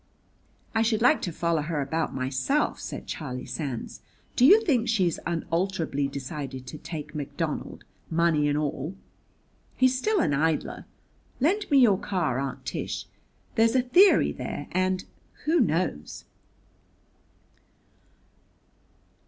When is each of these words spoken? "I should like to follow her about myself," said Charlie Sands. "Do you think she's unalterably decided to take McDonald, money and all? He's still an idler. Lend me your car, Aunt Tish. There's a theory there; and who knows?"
"I 0.73 0.81
should 0.81 1.03
like 1.03 1.21
to 1.21 1.31
follow 1.31 1.61
her 1.61 1.79
about 1.79 2.11
myself," 2.11 2.79
said 2.79 3.05
Charlie 3.05 3.45
Sands. 3.45 4.01
"Do 4.35 4.45
you 4.47 4.65
think 4.65 4.89
she's 4.89 5.19
unalterably 5.27 6.07
decided 6.07 6.65
to 6.65 6.79
take 6.79 7.13
McDonald, 7.13 7.83
money 8.09 8.47
and 8.47 8.57
all? 8.57 8.95
He's 9.77 9.95
still 9.95 10.19
an 10.19 10.33
idler. 10.33 10.85
Lend 11.39 11.69
me 11.69 11.77
your 11.77 11.99
car, 11.99 12.39
Aunt 12.39 12.65
Tish. 12.65 13.05
There's 13.53 13.75
a 13.75 13.83
theory 13.83 14.31
there; 14.31 14.67
and 14.71 15.05
who 15.45 15.59
knows?" 15.59 16.25